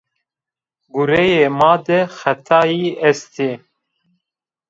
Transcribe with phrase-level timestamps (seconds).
[0.93, 3.49] Gureyê ma de xetayî estê